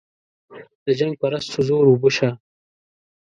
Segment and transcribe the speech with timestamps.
[0.85, 2.29] د جنګ پرستو زور اوبه شه.